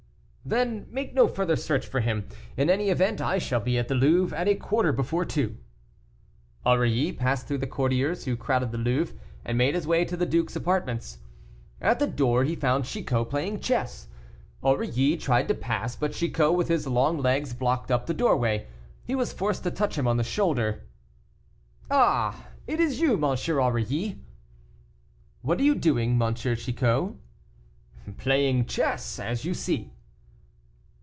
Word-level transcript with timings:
"Then 0.43 0.87
make 0.89 1.13
no 1.13 1.27
further 1.27 1.55
search 1.55 1.85
for 1.85 1.99
him. 1.99 2.27
In 2.57 2.67
any 2.71 2.89
event 2.89 3.21
I 3.21 3.37
shall 3.37 3.59
be 3.59 3.77
at 3.77 3.87
the 3.87 3.93
Louvre 3.93 4.35
at 4.35 4.47
a 4.47 4.55
quarter 4.55 4.91
before 4.91 5.23
two." 5.23 5.55
Aurilly 6.65 7.13
passed 7.13 7.47
through 7.47 7.59
the 7.59 7.67
courtiers 7.67 8.25
who 8.25 8.35
crowded 8.35 8.71
the 8.71 8.79
Louvre, 8.79 9.15
and 9.45 9.55
made 9.55 9.75
his 9.75 9.85
way 9.85 10.03
to 10.03 10.17
the 10.17 10.25
duke's 10.25 10.55
apartments. 10.55 11.19
At 11.79 11.99
the 11.99 12.07
door 12.07 12.43
he 12.43 12.55
found 12.55 12.85
Chicot 12.85 13.29
playing 13.29 13.59
chess. 13.59 14.07
Aurilly 14.63 15.15
tried 15.15 15.47
to 15.47 15.53
pass, 15.53 15.95
but 15.95 16.13
Chicot, 16.13 16.55
with 16.55 16.69
his 16.69 16.87
long 16.87 17.19
legs 17.19 17.53
blocked 17.53 17.91
up 17.91 18.07
the 18.07 18.13
doorway. 18.13 18.65
He 19.05 19.13
was 19.13 19.31
forced 19.31 19.63
to 19.65 19.71
touch 19.71 19.95
him 19.95 20.07
on 20.07 20.17
the 20.17 20.23
shoulder. 20.23 20.87
"Ah, 21.91 22.47
it 22.65 22.79
is 22.79 22.99
you, 22.99 23.13
M. 23.13 23.23
Aurilly." 23.59 24.19
"What 25.43 25.59
are 25.59 25.63
you 25.63 25.75
doing, 25.75 26.19
M. 26.19 26.33
Chicot?" 26.33 27.13
"Playing 28.17 28.65
chess, 28.65 29.19
as 29.19 29.45
you 29.45 29.53
see." 29.53 29.91